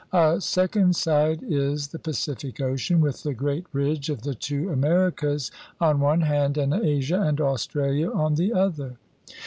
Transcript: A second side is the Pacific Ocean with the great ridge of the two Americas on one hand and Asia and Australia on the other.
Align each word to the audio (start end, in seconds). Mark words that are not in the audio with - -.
A 0.13 0.41
second 0.41 0.95
side 0.95 1.43
is 1.47 1.89
the 1.89 1.99
Pacific 1.99 2.59
Ocean 2.59 3.01
with 3.01 3.21
the 3.21 3.35
great 3.35 3.67
ridge 3.71 4.09
of 4.09 4.23
the 4.23 4.33
two 4.33 4.71
Americas 4.71 5.51
on 5.79 5.99
one 5.99 6.21
hand 6.21 6.57
and 6.57 6.73
Asia 6.73 7.21
and 7.21 7.39
Australia 7.39 8.09
on 8.09 8.33
the 8.33 8.51
other. 8.51 8.97